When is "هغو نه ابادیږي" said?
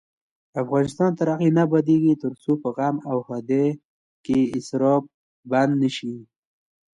1.33-2.13